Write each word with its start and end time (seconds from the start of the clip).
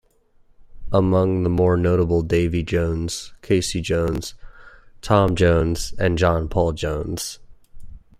Among 0.91 1.43
the 1.43 1.49
more 1.51 1.77
notable, 1.77 2.23
Davy 2.23 2.63
Jones, 2.63 3.33
Casey 3.43 3.81
Jones, 3.81 4.33
Tom 5.03 5.35
Jones, 5.35 5.93
and 5.99 6.17
John 6.17 6.49
Paul 6.49 6.71
Jones. 6.71 7.37